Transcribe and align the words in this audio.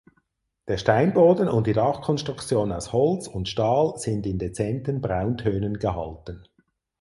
Der 0.67 0.79
Steinboden 0.79 1.47
und 1.47 1.67
die 1.67 1.73
Dachkonstruktion 1.73 2.71
aus 2.71 2.91
Holz 2.91 3.27
und 3.27 3.47
Stahl 3.47 3.99
sind 3.99 4.25
in 4.25 4.39
dezenten 4.39 4.99
Brauntönen 4.99 5.77
gehalten. 5.77 6.43